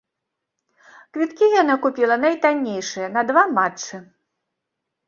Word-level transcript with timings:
Квіткі 1.17 1.51
яна 1.61 1.75
купіла 1.83 2.15
найтаннейшыя, 2.25 3.07
на 3.19 3.27
два 3.33 3.47
матчы. 3.57 3.95